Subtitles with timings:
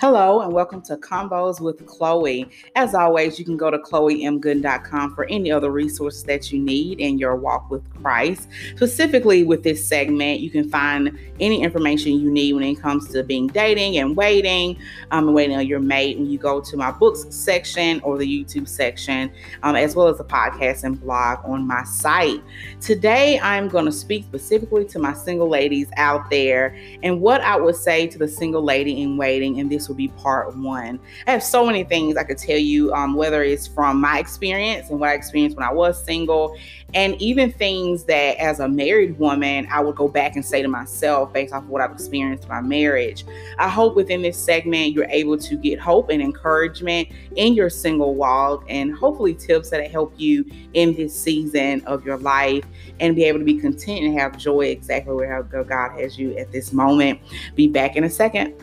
[0.00, 2.48] Hello, and welcome to Convos with Chloe.
[2.74, 7.18] As always, you can go to chloemgooden.com for any other resources that you need in
[7.18, 8.48] your walk with Christ.
[8.76, 13.22] Specifically, with this segment, you can find any information you need when it comes to
[13.22, 14.78] being dating and waiting,
[15.10, 16.16] um, waiting on your mate.
[16.16, 19.30] When you go to my books section or the YouTube section,
[19.62, 22.42] um, as well as the podcast and blog on my site.
[22.80, 27.56] Today, I'm going to speak specifically to my single ladies out there and what I
[27.56, 29.60] would say to the single lady in waiting.
[29.60, 30.98] And this will be part one.
[31.26, 34.88] I have so many things I could tell you, um, whether it's from my experience
[34.88, 36.56] and what I experienced when I was single,
[36.94, 40.68] and even things that as a married woman, I would go back and say to
[40.68, 43.24] myself based off of what I've experienced in my marriage.
[43.58, 48.14] I hope within this segment, you're able to get hope and encouragement in your single
[48.14, 52.64] walk and hopefully tips that help you in this season of your life
[53.00, 56.52] and be able to be content and have joy exactly where God has you at
[56.52, 57.20] this moment.
[57.54, 58.54] Be back in a second.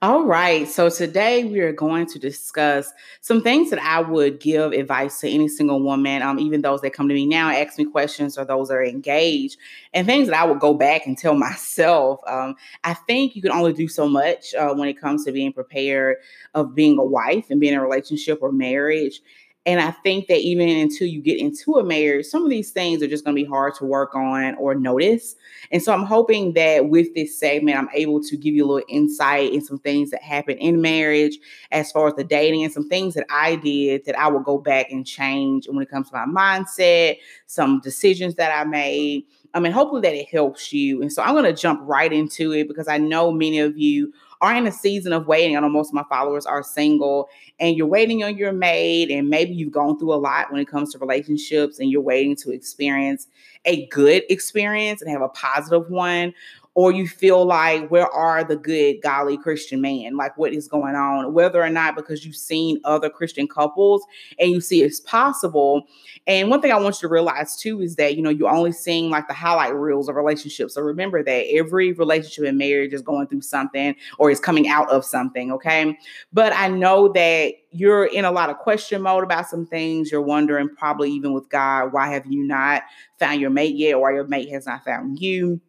[0.00, 0.68] All right.
[0.68, 5.28] So today we are going to discuss some things that I would give advice to
[5.28, 8.44] any single woman, um, even those that come to me now, ask me questions, or
[8.44, 9.58] those that are engaged,
[9.92, 12.20] and things that I would go back and tell myself.
[12.28, 15.52] Um, I think you can only do so much uh, when it comes to being
[15.52, 16.18] prepared
[16.54, 19.20] of being a wife and being in a relationship or marriage.
[19.66, 23.02] And I think that even until you get into a marriage, some of these things
[23.02, 25.36] are just going to be hard to work on or notice.
[25.70, 28.88] And so I'm hoping that with this segment, I'm able to give you a little
[28.88, 31.38] insight in some things that happen in marriage
[31.70, 34.56] as far as the dating and some things that I did that I will go
[34.56, 39.24] back and change when it comes to my mindset, some decisions that I made.
[39.54, 41.02] I mean, hopefully that it helps you.
[41.02, 44.12] And so I'm going to jump right into it because I know many of you
[44.40, 45.56] are in a season of waiting.
[45.56, 49.28] I know most of my followers are single and you're waiting on your mate, and
[49.28, 52.52] maybe you've gone through a lot when it comes to relationships and you're waiting to
[52.52, 53.26] experience
[53.64, 56.34] a good experience and have a positive one
[56.78, 60.16] or you feel like where are the good golly christian man?
[60.16, 61.32] Like what is going on?
[61.32, 64.04] Whether or not because you've seen other christian couples
[64.38, 65.88] and you see it's possible.
[66.28, 68.70] And one thing i want you to realize too is that you know you're only
[68.70, 70.74] seeing like the highlight reels of relationships.
[70.74, 74.88] So remember that every relationship and marriage is going through something or is coming out
[74.88, 75.98] of something okay?
[76.32, 80.22] But i know that you're in a lot of question mode about some things you're
[80.22, 82.82] wondering probably even with god why have you not
[83.18, 85.60] found your mate yet or your mate has not found you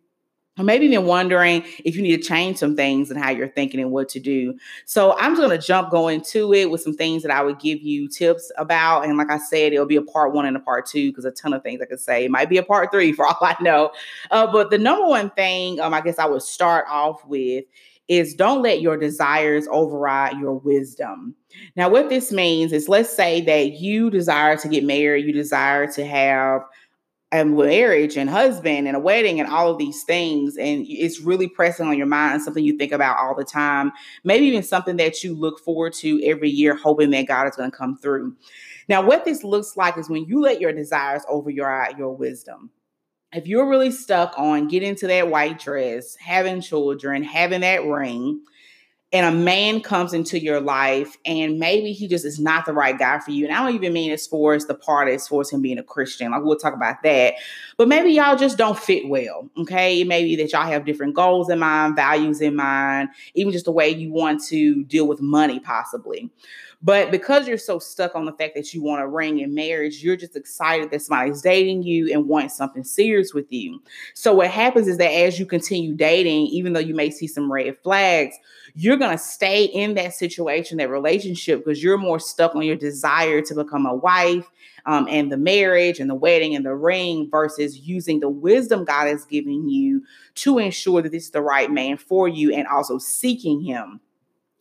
[0.59, 3.79] or maybe even wondering if you need to change some things and how you're thinking
[3.79, 4.53] and what to do.
[4.85, 7.59] So I'm just going to jump going into it with some things that I would
[7.59, 9.05] give you tips about.
[9.05, 11.31] And like I said, it'll be a part one and a part two because a
[11.31, 12.25] ton of things I could say.
[12.25, 13.91] It might be a part three for all I know.
[14.31, 17.63] Uh, but the number one thing um, I guess I would start off with
[18.09, 21.35] is don't let your desires override your wisdom.
[21.75, 25.87] Now, what this means is let's say that you desire to get married, you desire
[25.93, 26.63] to have
[27.31, 31.47] a marriage and husband and a wedding and all of these things and it's really
[31.47, 33.91] pressing on your mind something you think about all the time
[34.23, 37.69] maybe even something that you look forward to every year hoping that god is going
[37.69, 38.35] to come through
[38.87, 42.71] now what this looks like is when you let your desires over your your wisdom
[43.33, 48.41] if you're really stuck on getting to that white dress having children having that ring
[49.11, 52.97] and a man comes into your life and maybe he just is not the right
[52.97, 53.45] guy for you.
[53.45, 55.79] And I don't even mean as far as the part as far as him being
[55.79, 56.31] a Christian.
[56.31, 57.33] Like we'll talk about that.
[57.75, 59.49] But maybe y'all just don't fit well.
[59.57, 60.03] Okay.
[60.03, 63.89] Maybe that y'all have different goals in mind, values in mind, even just the way
[63.89, 66.29] you want to deal with money, possibly.
[66.81, 70.01] But because you're so stuck on the fact that you want a ring in marriage,
[70.01, 73.83] you're just excited that somebody's dating you and wants something serious with you.
[74.13, 77.51] So what happens is that as you continue dating, even though you may see some
[77.51, 78.37] red flags,
[78.75, 82.77] you're going to stay in that situation, that relationship, because you're more stuck on your
[82.77, 84.49] desire to become a wife
[84.85, 89.07] um, and the marriage and the wedding and the ring versus using the wisdom God
[89.07, 90.03] has given you
[90.35, 93.99] to ensure that this is the right man for you and also seeking him.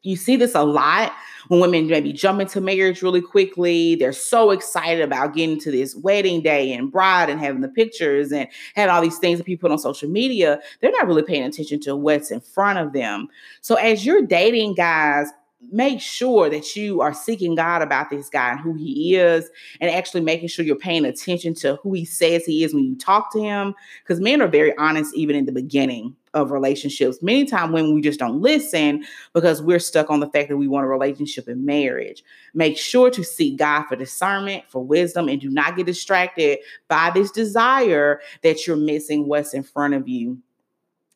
[0.09, 1.13] You see this a lot
[1.49, 3.95] when women maybe jump into marriage really quickly.
[3.95, 8.33] They're so excited about getting to this wedding day and bride and having the pictures
[8.33, 10.61] and having all these things that people put on social media.
[10.81, 13.29] They're not really paying attention to what's in front of them.
[13.61, 15.29] So as you're dating guys,
[15.71, 19.51] make sure that you are seeking God about this guy and who he is,
[19.81, 22.97] and actually making sure you're paying attention to who he says he is when you
[22.97, 23.75] talk to him.
[24.03, 27.19] Because men are very honest even in the beginning of relationships.
[27.23, 29.05] Many times when we just don't listen
[29.35, 32.23] because we're stuck on the fact that we want a relationship in marriage.
[32.55, 36.59] Make sure to seek God for discernment, for wisdom, and do not get distracted
[36.89, 40.39] by this desire that you're missing what's in front of you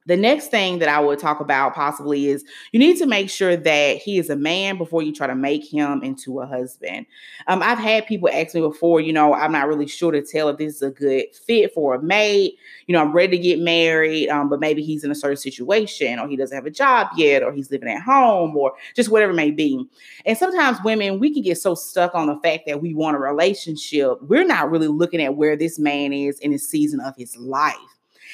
[0.07, 3.57] the next thing that I would talk about possibly is you need to make sure
[3.57, 7.07] that he is a man before you try to make him into a husband.
[7.47, 10.49] Um, I've had people ask me before, you know, I'm not really sure to tell
[10.49, 12.55] if this is a good fit for a mate.
[12.87, 16.19] You know, I'm ready to get married, um, but maybe he's in a certain situation
[16.19, 19.33] or he doesn't have a job yet or he's living at home or just whatever
[19.33, 19.89] it may be.
[20.27, 23.21] And sometimes women, we can get so stuck on the fact that we want a
[23.21, 24.21] relationship.
[24.23, 27.77] We're not really looking at where this man is in his season of his life.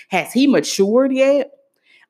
[0.09, 1.58] Has he matured yet?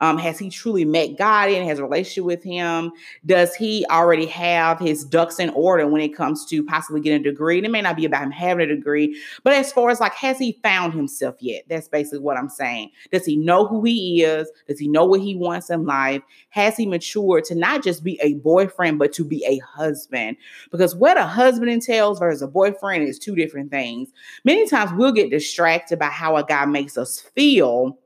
[0.00, 2.92] Um, has he truly met God and has a relationship with Him?
[3.26, 7.30] Does he already have his ducks in order when it comes to possibly getting a
[7.30, 7.58] degree?
[7.58, 10.14] And it may not be about him having a degree, but as far as like,
[10.14, 11.64] has he found himself yet?
[11.68, 12.90] That's basically what I'm saying.
[13.10, 14.50] Does he know who he is?
[14.66, 16.22] Does he know what he wants in life?
[16.50, 20.36] Has he matured to not just be a boyfriend, but to be a husband?
[20.70, 24.10] Because what a husband entails versus a boyfriend is two different things.
[24.44, 27.98] Many times we'll get distracted by how a guy makes us feel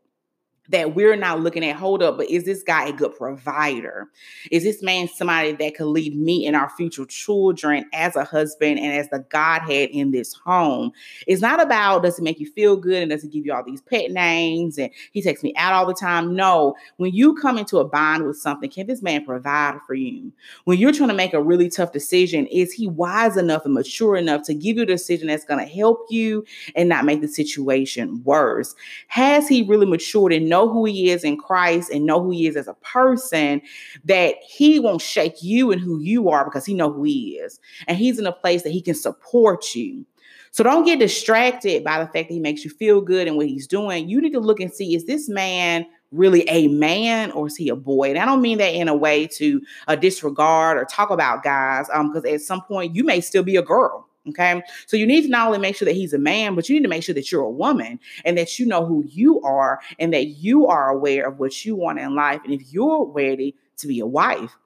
[0.68, 4.08] that we're not looking at hold up but is this guy a good provider?
[4.50, 8.78] Is this man somebody that could lead me and our future children as a husband
[8.78, 10.92] and as the godhead in this home?
[11.26, 13.64] It's not about does it make you feel good and does it give you all
[13.64, 16.36] these pet names and he takes me out all the time?
[16.36, 16.74] No.
[16.96, 20.32] When you come into a bond with something can this man provide for you?
[20.64, 24.16] When you're trying to make a really tough decision is he wise enough and mature
[24.16, 26.44] enough to give you a decision that's going to help you
[26.76, 28.76] and not make the situation worse?
[29.08, 32.46] Has he really matured and know who he is in Christ and know who he
[32.46, 33.62] is as a person,
[34.04, 37.58] that he won't shake you and who you are because he know who he is.
[37.88, 40.04] And he's in a place that he can support you.
[40.50, 43.46] So don't get distracted by the fact that he makes you feel good and what
[43.46, 44.10] he's doing.
[44.10, 47.70] You need to look and see is this man really a man or is he
[47.70, 48.10] a boy?
[48.10, 51.86] And I don't mean that in a way to uh, disregard or talk about guys,
[51.86, 54.06] because um, at some point you may still be a girl.
[54.28, 54.62] Okay.
[54.86, 56.84] So you need to not only make sure that he's a man, but you need
[56.84, 60.12] to make sure that you're a woman and that you know who you are and
[60.14, 62.40] that you are aware of what you want in life.
[62.44, 64.56] And if you're ready to be a wife,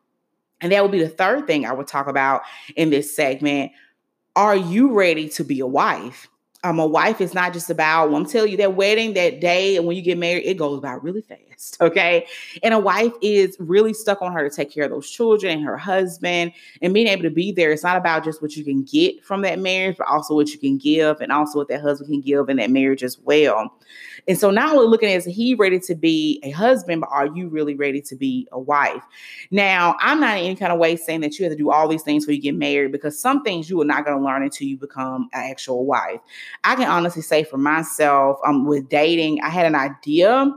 [0.60, 2.42] and that would be the third thing I would talk about
[2.76, 3.72] in this segment.
[4.34, 6.28] Are you ready to be a wife?
[6.66, 9.76] um, a wife is not just about, well, I'm telling you, that wedding, that day,
[9.76, 11.40] and when you get married, it goes by really fast.
[11.80, 12.26] Okay.
[12.62, 15.66] And a wife is really stuck on her to take care of those children and
[15.66, 17.70] her husband and being able to be there.
[17.70, 20.58] It's not about just what you can get from that marriage, but also what you
[20.58, 23.72] can give and also what that husband can give in that marriage as well.
[24.28, 27.26] And so not only looking at is he ready to be a husband, but are
[27.26, 29.02] you really ready to be a wife?
[29.50, 31.88] Now, I'm not in any kind of way saying that you have to do all
[31.88, 34.42] these things when you get married because some things you are not going to learn
[34.42, 36.20] until you become an actual wife.
[36.64, 40.52] I can honestly say for myself, um, with dating, I had an idea,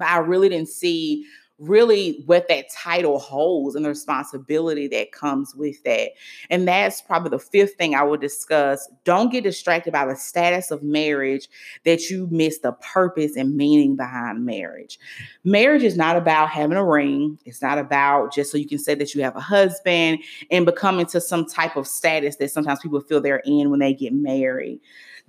[0.00, 1.24] but I really didn't see
[1.60, 6.12] really what that title holds and the responsibility that comes with that.
[6.48, 8.90] And that's probably the fifth thing I would discuss.
[9.04, 11.48] Don't get distracted by the status of marriage
[11.84, 14.98] that you miss the purpose and meaning behind marriage.
[15.44, 18.94] Marriage is not about having a ring, it's not about just so you can say
[18.94, 20.18] that you have a husband
[20.50, 23.92] and become into some type of status that sometimes people feel they're in when they
[23.92, 24.80] get married.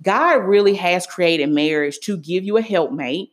[0.02, 3.32] God really has created marriage to give you a helpmate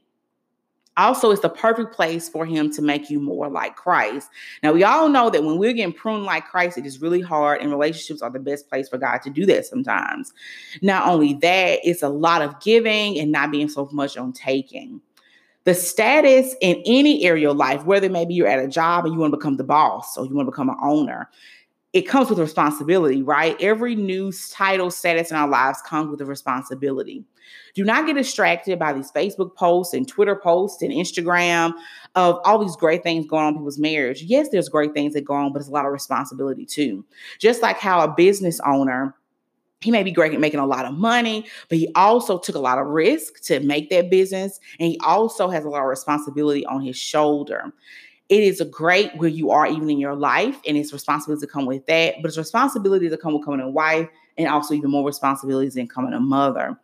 [1.06, 4.30] also, it's the perfect place for him to make you more like Christ.
[4.64, 7.62] Now, we all know that when we're getting pruned like Christ, it is really hard,
[7.62, 10.34] and relationships are the best place for God to do that sometimes.
[10.82, 15.02] Not only that, it's a lot of giving and not being so much on taking.
[15.66, 19.20] The status in any area of life, whether maybe you're at a job and you
[19.20, 21.30] want to become the boss or you want to become an owner,
[21.92, 23.60] it comes with responsibility, right?
[23.60, 27.26] Every new title status in our lives comes with a responsibility.
[27.74, 31.74] Do not get distracted by these Facebook posts and Twitter posts and Instagram
[32.14, 34.22] of all these great things going on in people's marriage.
[34.22, 37.04] Yes, there's great things that go on, but it's a lot of responsibility too.
[37.40, 39.16] Just like how a business owner
[39.82, 42.60] he may be great at making a lot of money, but he also took a
[42.60, 44.60] lot of risk to make that business.
[44.78, 47.72] And he also has a lot of responsibility on his shoulder
[48.30, 51.52] it is a great where you are even in your life, and it's responsibility to
[51.52, 54.08] come with that, but it's responsibility to come with coming a wife,
[54.38, 56.78] and also even more responsibilities in coming a mother.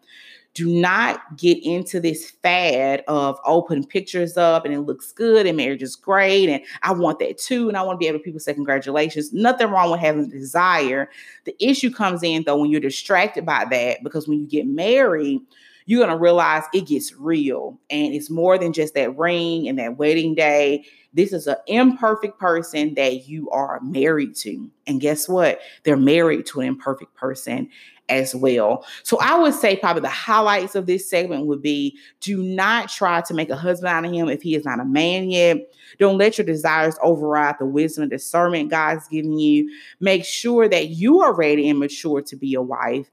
[0.55, 5.45] Do not get into this fad of open oh, pictures up and it looks good
[5.45, 8.19] and marriage is great and I want that too and I want to be able
[8.19, 9.33] to people say congratulations.
[9.33, 11.09] Nothing wrong with having a desire.
[11.43, 15.41] The issue comes in though when you're distracted by that because when you get married,
[15.85, 19.77] you're going to realize it gets real and it's more than just that ring and
[19.79, 24.69] that wedding day this is an imperfect person that you are married to.
[24.85, 25.61] And guess what?
[25.83, 27.69] They're married to an imperfect person
[28.09, 28.85] as well.
[29.03, 33.21] So I would say probably the highlights of this segment would be do not try
[33.21, 35.57] to make a husband out of him if he is not a man yet.
[35.99, 39.71] Don't let your desires override the wisdom and discernment God's given you.
[40.01, 43.09] Make sure that you are ready and mature to be a wife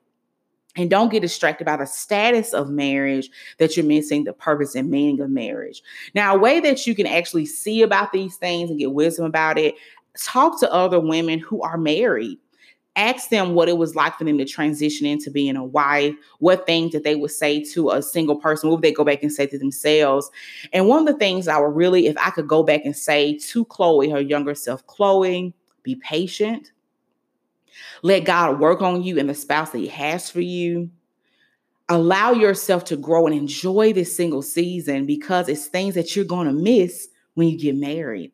[0.75, 4.91] And don't get distracted by the status of marriage that you're missing the purpose and
[4.91, 5.83] meaning of marriage.
[6.14, 9.59] Now, a way that you can actually see about these things and get wisdom about
[9.59, 9.75] it,
[10.19, 12.38] talk to other women who are married.
[12.97, 16.67] Ask them what it was like for them to transition into being a wife, what
[16.67, 19.33] things that they would say to a single person, what would they go back and
[19.33, 20.31] say to themselves.
[20.75, 23.38] And one of the things I would really, if I could go back and say
[23.38, 26.72] to Chloe, her younger self, Chloe, be patient
[28.02, 30.91] let God work on you and the spouse that He has for you.
[31.88, 36.47] Allow yourself to grow and enjoy this single season because it's things that you're going
[36.47, 38.33] to miss when you get married.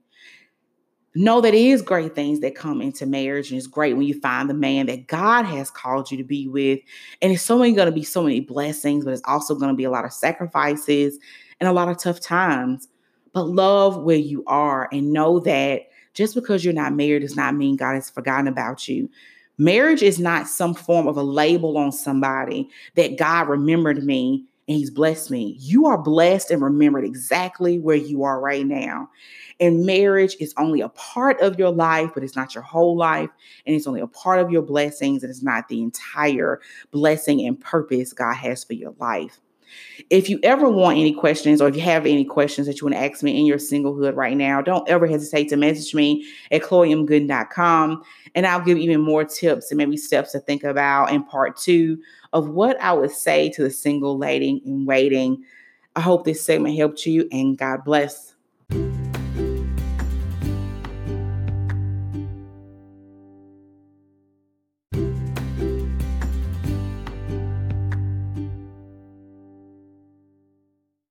[1.15, 4.21] Know that it is great things that come into marriage, and it's great when you
[4.21, 6.79] find the man that God has called you to be with.
[7.23, 9.77] And it's so many going to be so many blessings, but it's also going to
[9.77, 11.19] be a lot of sacrifices
[11.59, 12.89] and a lot of tough times.
[13.33, 17.55] But love where you are and know that just because you're not married does not
[17.55, 19.09] mean God has forgotten about you.
[19.57, 24.77] Marriage is not some form of a label on somebody that God remembered me and
[24.77, 25.57] he's blessed me.
[25.61, 29.09] You are blessed and remembered exactly where you are right now.
[29.61, 33.31] And marriage is only a part of your life, but it's not your whole life.
[33.65, 36.61] And it's only a part of your blessings, and it's not the entire
[36.91, 39.39] blessing and purpose God has for your life.
[40.11, 42.95] If you ever want any questions or if you have any questions that you want
[42.95, 46.63] to ask me in your singlehood right now, don't ever hesitate to message me at
[46.63, 48.03] chloemgooden.com
[48.35, 52.01] and I'll give even more tips and maybe steps to think about in part two
[52.33, 55.45] of what I would say to the single lady in waiting.
[55.97, 58.35] I hope this segment helped you and God bless.